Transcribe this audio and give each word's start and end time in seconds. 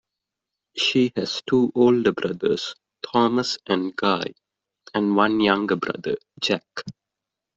She 0.75 1.13
has 1.15 1.43
two 1.47 1.71
older 1.75 2.11
brothers, 2.11 2.73
Thomas 3.03 3.59
and 3.67 3.95
Guy, 3.95 4.33
and 4.95 5.15
one 5.15 5.39
younger 5.39 5.75
brother, 5.75 6.17
Jack. 6.39 6.65